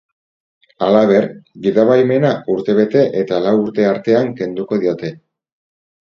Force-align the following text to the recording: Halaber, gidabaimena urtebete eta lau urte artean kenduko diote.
Halaber, 0.85 1.25
gidabaimena 1.65 2.31
urtebete 2.53 3.03
eta 3.19 3.41
lau 3.47 3.51
urte 3.65 3.85
artean 3.89 4.31
kenduko 4.41 4.81
diote. 4.85 5.13